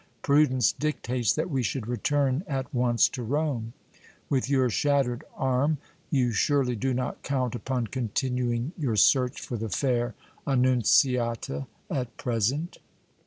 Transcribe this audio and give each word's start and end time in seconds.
Prudence 0.23 0.71
dictates 0.71 1.31
that 1.33 1.51
we 1.51 1.61
should 1.61 1.85
return 1.87 2.43
at 2.47 2.73
once 2.73 3.07
to 3.09 3.21
Rome. 3.21 3.73
With 4.29 4.49
your 4.49 4.67
shattered 4.71 5.23
arm, 5.35 5.77
you 6.09 6.31
surely 6.31 6.75
do 6.75 6.91
not 6.91 7.21
count 7.21 7.53
upon 7.53 7.85
continuing 7.85 8.71
your 8.75 8.95
search 8.95 9.39
for 9.39 9.57
the 9.57 9.69
fair 9.69 10.15
Annunziata 10.47 11.67
at 11.91 12.17
present?" 12.17 12.79